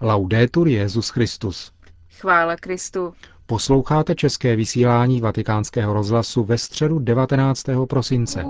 [0.00, 1.72] Laudetur Jezus Christus.
[2.20, 3.14] Chvála Kristu.
[3.46, 7.64] Posloucháte české vysílání Vatikánského rozhlasu ve středu 19.
[7.88, 8.44] prosince.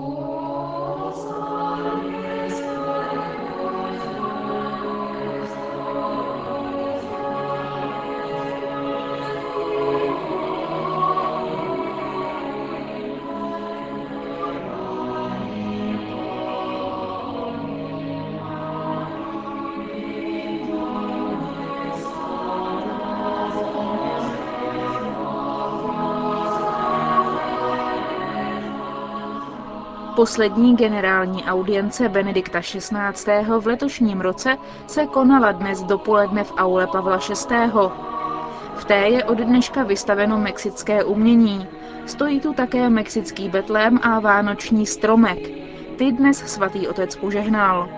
[30.19, 33.43] Poslední generální audience Benedikta XVI.
[33.59, 37.71] v letošním roce se konala dnes dopoledne v aule Pavla VI.
[38.75, 41.67] V té je od dneška vystaveno mexické umění.
[42.05, 45.39] Stojí tu také mexický betlém a vánoční stromek.
[45.95, 47.89] Ty dnes svatý otec požehnal.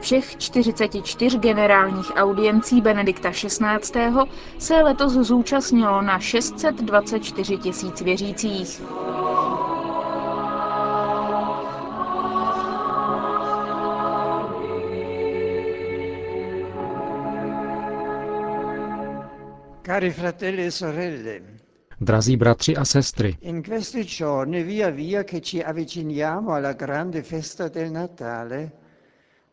[0.00, 4.26] Všech 44 generálních audiencí Benedikta XVI.
[4.58, 8.82] se letos zúčastnilo na 624 tisíc věřících.
[19.90, 21.42] Cari fratelli e sorelle,
[21.98, 27.68] Drazí bratři a sestry, in questi giorni, via via che ci avviciniamo alla grande festa
[27.68, 28.72] del Natale,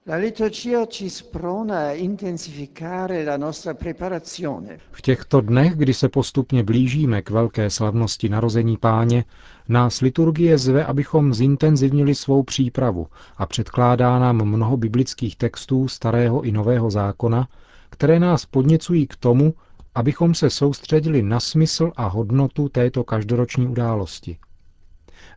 [0.04, 4.80] la liturgia ci sprona a intensificare la nostra preparazione.
[4.92, 9.26] v těchto dnech, kdy se postupně blížíme k velké slavnosti narození páně,
[9.68, 16.52] nás liturgie zve, abychom zintenzivnili svou přípravu a předkládá nám mnoho biblických textů starého i
[16.52, 17.48] nového zákona,
[17.90, 19.54] které nás podněcují k tomu,
[19.98, 24.38] abychom se soustředili na smysl a hodnotu této každoroční události.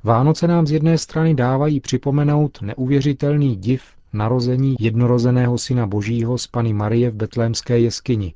[0.04, 6.72] Vánoce nám z jedné strany dávají připomenout neuvěřitelný div narození jednorozeného syna Božího z Pany
[6.72, 8.34] Marie v betlémské jeskyni.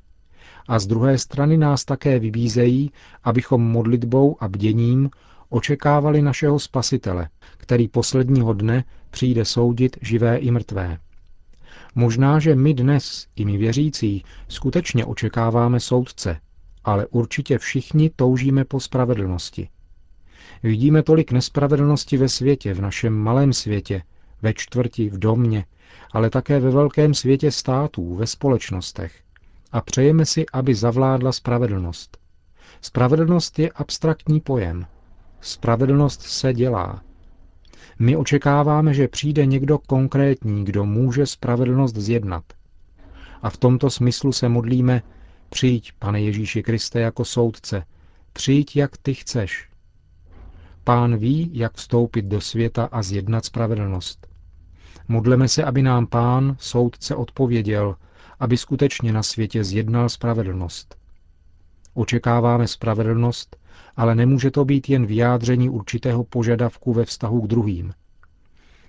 [0.69, 2.91] A z druhé strany nás také vybízejí,
[3.25, 5.11] abychom modlitbou a bděním
[5.49, 10.99] očekávali našeho Spasitele, který posledního dne přijde soudit živé i mrtvé.
[11.95, 16.41] Možná, že my dnes, i my věřící, skutečně očekáváme soudce,
[16.85, 19.69] ale určitě všichni toužíme po spravedlnosti.
[20.63, 24.03] Vidíme tolik nespravedlnosti ve světě, v našem malém světě,
[24.43, 25.65] ve čtvrti, v domě,
[26.13, 29.13] ale také ve velkém světě států, ve společnostech.
[29.73, 32.19] A přejeme si, aby zavládla spravedlnost.
[32.81, 34.87] Spravedlnost je abstraktní pojem.
[35.41, 37.03] Spravedlnost se dělá.
[37.99, 42.45] My očekáváme, že přijde někdo konkrétní, kdo může spravedlnost zjednat.
[43.43, 45.03] A v tomto smyslu se modlíme,
[45.49, 47.85] přijď, pane Ježíši Kriste, jako soudce,
[48.33, 49.69] přijď, jak ty chceš.
[50.85, 54.27] Pán ví, jak vstoupit do světa a zjednat spravedlnost.
[55.09, 57.97] Modleme se, aby nám pán, soudce, odpověděl,
[58.41, 60.97] aby skutečně na světě zjednal spravedlnost.
[61.95, 63.57] Očekáváme spravedlnost,
[63.97, 67.93] ale nemůže to být jen vyjádření určitého požadavku ve vztahu k druhým.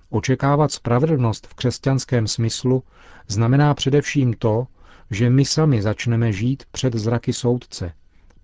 [0.09, 2.83] Očekávat spravedlnost v křesťanském smyslu
[3.27, 4.67] znamená především to,
[5.11, 7.93] že my sami začneme žít před zraky soudce,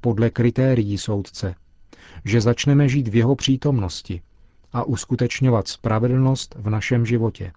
[0.01, 1.55] podle kritérií soudce,
[2.25, 4.21] že začneme žít v jeho přítomnosti
[4.73, 7.51] a uskutečňovat spravedlnost v našem životě.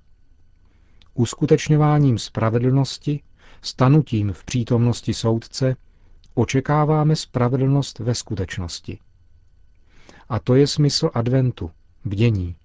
[1.14, 3.22] Uskutečňováním spravedlnosti,
[3.62, 5.76] stanutím v přítomnosti soudce,
[6.34, 8.98] očekáváme spravedlnost ve skutečnosti.
[10.28, 11.70] A to je smysl adventu,
[12.04, 12.56] bdění.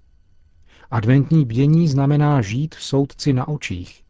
[0.91, 4.03] Adventní bdění znamená žít v soudci na očích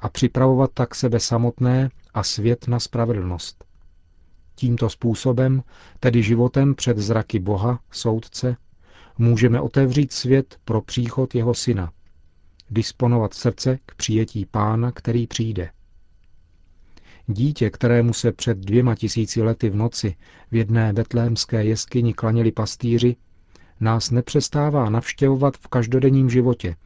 [0.00, 3.64] a připravovat tak sebe samotné a svět na spravedlnost.
[4.54, 5.62] Tímto způsobem,
[6.00, 8.56] tedy životem před zraky Boha, soudce,
[9.18, 11.92] můžeme otevřít svět pro příchod jeho syna,
[12.70, 15.70] disponovat srdce k přijetí pána, který přijde.
[17.26, 20.14] Dítě, kterému se před dvěma tisíci lety v noci
[20.50, 23.16] v jedné betlémské jeskyni klaněli pastýři,
[23.80, 26.76] nás nepřestává navštěvovat v každodenním životě,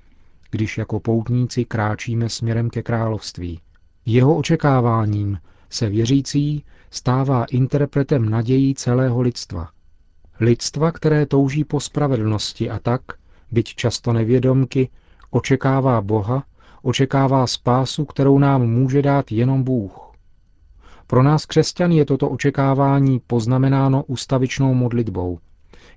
[0.51, 3.61] když jako poutníci kráčíme směrem ke království.
[4.07, 5.39] Jeho očekáváním
[5.71, 9.71] se věřící stává interpretem nadějí celého lidstva.
[10.41, 13.03] Lidstva, které touží po spravedlnosti a tak,
[13.51, 14.89] byť často nevědomky,
[15.31, 16.45] očekává Boha,
[16.83, 20.04] očekává spásu, kterou nám může dát jenom Bůh.
[21.07, 25.39] Pro nás křesťany je toto očekávání poznamenáno ustavičnou modlitbou,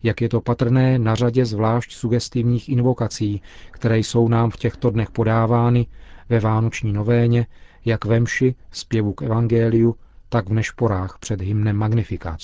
[0.04, 5.12] jak je to patrné na řadě zvlášť sugestivních invokací, které jsou nám v těchto dnech
[5.12, 5.88] podávány
[6.30, 7.48] ve Vánoční novéně,
[7.86, 9.96] jak ve mši, zpěvu k Evangeliu,
[10.30, 12.40] tak v nešporách před hymnem Magnificat.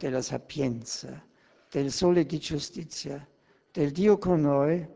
[0.00, 1.08] Della sapienza,
[1.74, 3.20] del sole di giustizia,
[3.74, 4.86] del Dio con noi,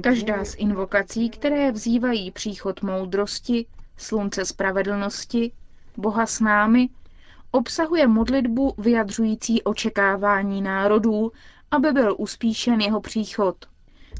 [0.00, 5.52] Každá z invokací, které vzývají příchod moudrosti, slunce spravedlnosti,
[5.96, 6.88] Boha s námi,
[7.50, 11.32] obsahuje modlitbu vyjadřující očekávání národů,
[11.70, 13.56] aby byl uspíšen jeho příchod.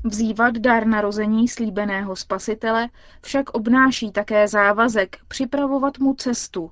[0.04, 2.88] Vzývat dar narození slíbeného spasitele
[3.22, 6.70] však obnáší také závazek připravovat mu cestu.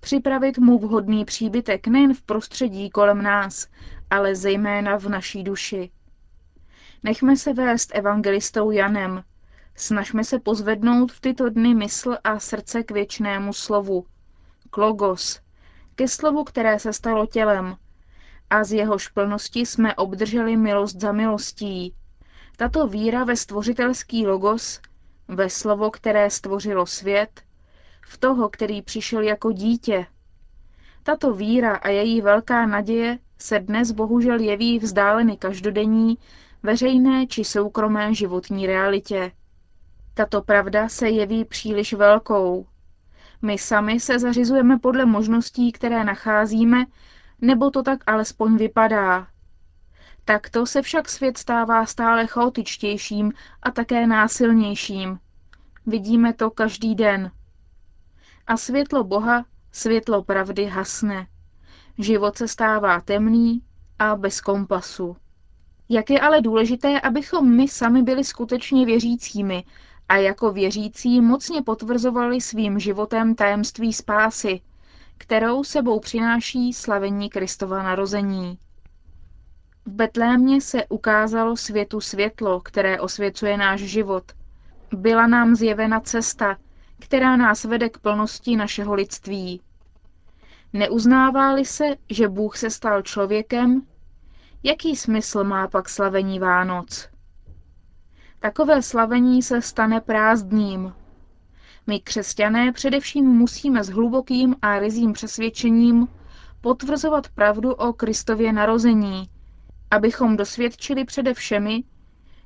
[0.00, 3.68] Připravit mu vhodný příbytek nejen v prostředí kolem nás,
[4.10, 5.90] ale zejména v naší duši.
[7.02, 9.24] Nechme se vést evangelistou Janem.
[9.74, 14.06] Snažme se pozvednout v tyto dny mysl a srdce k věčnému slovu.
[14.70, 15.40] Klogos,
[15.94, 17.76] ke slovu, které se stalo tělem.
[18.50, 21.94] A z jeho šplnosti jsme obdrželi milost za milostí.
[22.56, 24.80] Tato víra ve stvořitelský logos,
[25.28, 27.42] ve slovo, které stvořilo svět,
[28.06, 30.06] v toho, který přišel jako dítě.
[31.02, 36.18] Tato víra a její velká naděje se dnes bohužel jeví vzdáleny každodenní,
[36.62, 39.32] veřejné či soukromé životní realitě.
[40.14, 42.66] Tato pravda se jeví příliš velkou.
[43.42, 46.84] My sami se zařizujeme podle možností, které nacházíme,
[47.40, 49.26] nebo to tak alespoň vypadá.
[50.24, 53.32] Takto se však svět stává stále chaotičtějším
[53.62, 55.18] a také násilnějším.
[55.86, 57.30] Vidíme to každý den.
[58.46, 61.26] A světlo Boha, světlo pravdy hasne.
[61.98, 63.62] Život se stává temný
[63.98, 65.16] a bez kompasu.
[65.88, 69.64] Jak je ale důležité, abychom my sami byli skutečně věřícími
[70.08, 74.60] a jako věřící mocně potvrzovali svým životem tajemství spásy,
[75.18, 78.58] kterou sebou přináší slavení Kristova narození.
[79.84, 84.32] V Betlémě se ukázalo světu světlo, které osvěcuje náš život.
[84.92, 86.56] Byla nám zjevena cesta,
[86.98, 89.60] která nás vede k plnosti našeho lidství.
[90.76, 93.82] Neuznává-li se, že Bůh se stal člověkem,
[94.62, 97.08] jaký smysl má pak slavení Vánoc?
[98.38, 100.92] Takové slavení se stane prázdným.
[101.86, 106.08] My křesťané především musíme s hlubokým a rizím přesvědčením
[106.60, 109.28] potvrzovat pravdu o Kristově narození,
[109.90, 111.84] abychom dosvědčili přede všemi,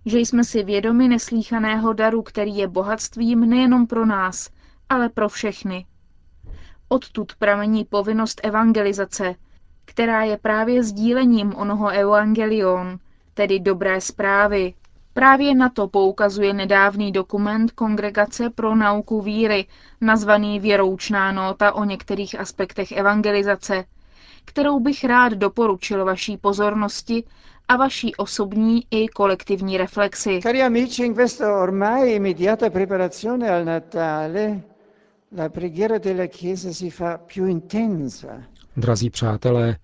[0.07, 4.51] že jsme si vědomi neslíchaného daru, který je bohatstvím nejenom pro nás,
[4.89, 5.87] ale pro všechny.
[6.93, 9.35] Odtud pramení povinnost evangelizace,
[9.85, 12.99] která je právě sdílením onoho evangelion,
[13.35, 14.75] tedy dobré zprávy.
[15.13, 19.67] Právě na to poukazuje nedávný dokument Kongregace pro nauku víry,
[20.01, 23.85] nazvaný Věroučná nota o některých aspektech evangelizace,
[24.45, 27.25] kterou bych rád doporučil vaší pozornosti
[27.69, 30.41] a vaší osobní i kolektivní reflexi.
[30.43, 34.61] Cari amici, in questa ormai immediata preparazione al Natale,
[38.77, 39.77] Drazí přátelé,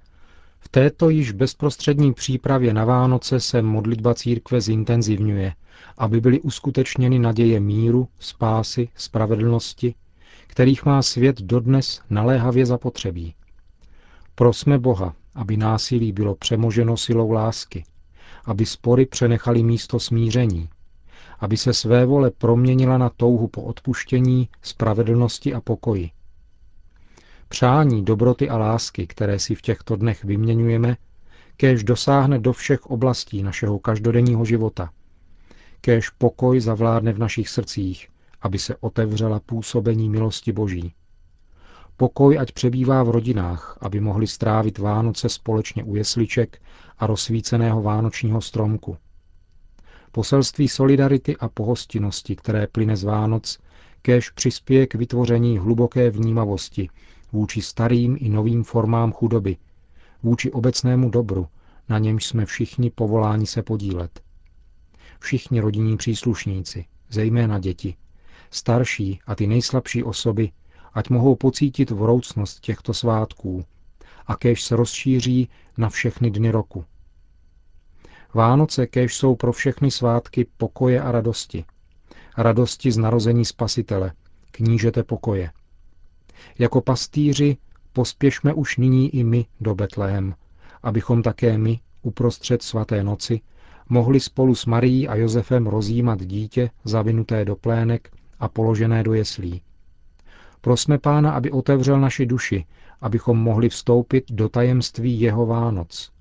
[0.60, 5.52] v této již bezprostřední přípravě na Vánoce se modlitba církve zintenzivňuje,
[5.98, 9.94] aby byly uskutečněny naděje míru, spásy, spravedlnosti,
[10.46, 13.34] kterých má svět dodnes naléhavě zapotřebí.
[14.34, 17.84] Prosme Boha, aby násilí bylo přemoženo silou lásky,
[18.44, 20.68] aby spory přenechali místo smíření,
[21.38, 26.10] aby se své vole proměnila na touhu po odpuštění, spravedlnosti a pokoji.
[27.48, 30.96] Přání dobroty a lásky, které si v těchto dnech vyměňujeme,
[31.56, 34.90] kéž dosáhne do všech oblastí našeho každodenního života.
[35.80, 38.08] Kéž pokoj zavládne v našich srdcích,
[38.42, 40.94] aby se otevřela působení milosti Boží.
[41.96, 46.62] Pokoj ať přebývá v rodinách, aby mohli strávit Vánoce společně u jesliček
[46.98, 48.96] a rozsvíceného vánočního stromku.
[50.16, 53.58] Poselství solidarity a pohostinnosti, které plyne z Vánoc,
[54.02, 56.88] kéž přispěje k vytvoření hluboké vnímavosti
[57.32, 59.56] vůči starým i novým formám chudoby,
[60.22, 61.48] vůči obecnému dobru,
[61.88, 64.20] na němž jsme všichni povoláni se podílet.
[65.20, 67.94] Všichni rodinní příslušníci, zejména děti,
[68.50, 70.50] starší a ty nejslabší osoby,
[70.94, 73.64] ať mohou pocítit vroucnost těchto svátků
[74.26, 76.84] a kéž se rozšíří na všechny dny roku.
[78.36, 81.64] Vánoce kéž jsou pro všechny svátky pokoje a radosti.
[82.36, 84.12] Radosti z narození Spasitele,
[84.50, 85.50] knížete pokoje.
[86.58, 87.56] Jako pastýři
[87.92, 90.34] pospěšme už nyní i my do Betlehem,
[90.82, 93.40] abychom také my, uprostřed svaté noci,
[93.88, 99.62] mohli spolu s Marií a Josefem rozjímat dítě zavinuté do plének a položené do jeslí.
[100.60, 102.64] Prosme Pána, aby otevřel naši duši,
[103.00, 106.15] abychom mohli vstoupit do tajemství jeho Vánoc.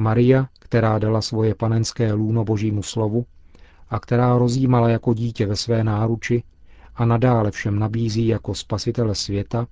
[0.00, 3.26] Maria, která dala svoje panenské lůno božímu slovu
[3.88, 6.42] a která rozjímala jako dítě ve své náruči
[6.94, 9.66] a nadále všem nabízí jako spasitele světa,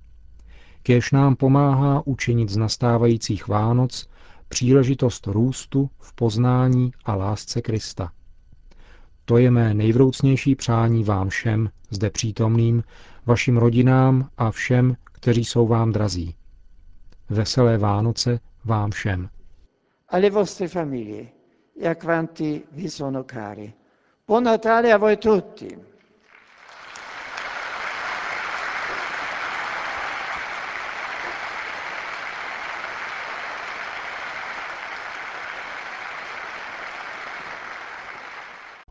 [0.83, 4.07] kéž nám pomáhá učinit z nastávajících Vánoc
[4.47, 8.11] příležitost růstu v poznání a lásce Krista.
[9.25, 12.83] To je mé nejvroucnější přání vám všem, zde přítomným,
[13.25, 16.35] vašim rodinám a všem, kteří jsou vám drazí.
[17.29, 19.29] Veselé Vánoce vám všem.
[20.11, 21.33] Alle vostre famiglie
[21.77, 23.71] e a quanti vi sono cari.
[24.25, 25.77] Buon Natale a voi tutti!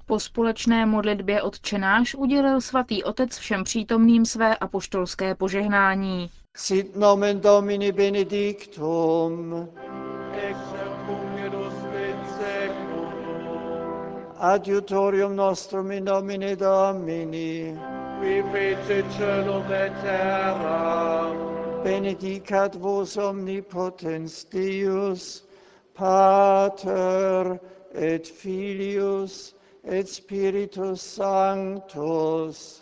[0.07, 6.31] Po společné modlitbě odčenáš udělil svatý otec všem přítomným své apoštolské požehnání.
[6.57, 9.69] Sit nomen Domini benedictum.
[10.33, 10.68] ex
[14.41, 17.77] Adiutorium nostrum in nomine Domini.
[18.21, 21.83] Qui fece celum et terra.
[21.83, 25.43] Benedicat vos omnipotens Deus,
[25.93, 27.59] Pater
[27.93, 29.55] et Filius
[29.85, 32.81] et Spiritus Sanctus.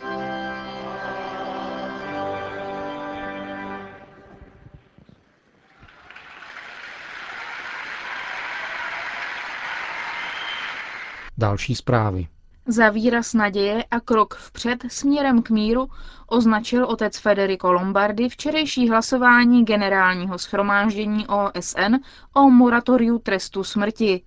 [11.38, 12.26] Další zprávy.
[12.66, 15.88] Za výraz naděje a krok vpřed směrem k míru
[16.26, 21.94] označil otec Federico Lombardi včerejší hlasování generálního schromáždění OSN
[22.34, 24.22] o moratoriu trestu smrti.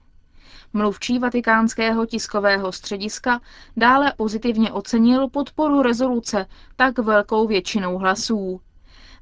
[0.73, 3.41] Mluvčí vatikánského tiskového střediska
[3.77, 8.61] dále pozitivně ocenil podporu rezoluce tak velkou většinou hlasů.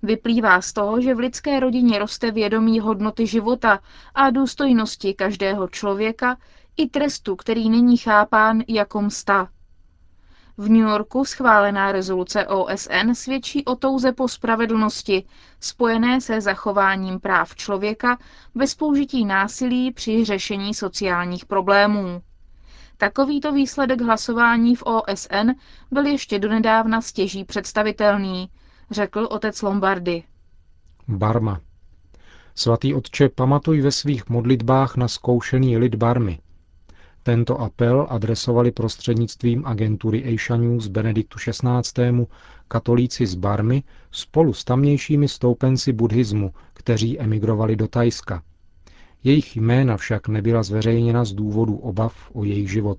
[0.03, 3.79] Vyplývá z toho, že v lidské rodině roste vědomí hodnoty života
[4.15, 6.37] a důstojnosti každého člověka
[6.77, 9.49] i trestu, který není chápán jako msta.
[10.57, 15.23] V New Yorku schválená rezoluce OSN svědčí o touze po spravedlnosti,
[15.59, 18.17] spojené se zachováním práv člověka
[18.55, 22.21] bez použití násilí při řešení sociálních problémů.
[22.97, 25.49] Takovýto výsledek hlasování v OSN
[25.91, 28.49] byl ještě donedávna stěží představitelný,
[28.91, 30.23] řekl otec Lombardy.
[31.07, 31.59] Barma.
[32.55, 36.39] Svatý otče, pamatuj ve svých modlitbách na zkoušený lid Barmy.
[37.27, 42.27] Tento apel adresovali prostřednictvím agentury Asia News Benediktu XVI.
[42.67, 48.43] katolíci z Barmy spolu s tamnějšími stoupenci buddhismu, kteří emigrovali do Tajska.
[49.23, 52.97] Jejich jména však nebyla zveřejněna z důvodu obav o jejich život.